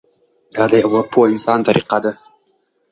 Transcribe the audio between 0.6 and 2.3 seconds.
د یوه پوه انسان طریقه ده.